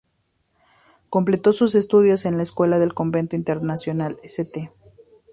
[1.11, 4.71] Completó sus estudios en la Escuela del Convento Internacional St.